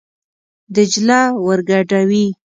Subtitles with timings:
[0.75, 2.25] دجله ور ګډوي.